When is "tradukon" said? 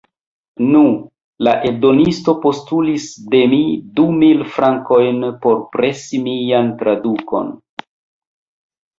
6.81-7.53